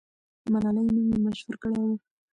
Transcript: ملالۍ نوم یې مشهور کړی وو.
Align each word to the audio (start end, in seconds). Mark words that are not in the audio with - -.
ملالۍ 0.51 0.85
نوم 0.95 1.05
یې 1.11 1.17
مشهور 1.25 1.55
کړی 1.61 1.77
وو. 1.83 1.95